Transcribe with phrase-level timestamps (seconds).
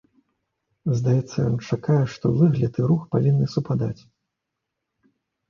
[0.99, 4.01] Здаецца, ён чакае, што выгляд і рух павінны супадаць.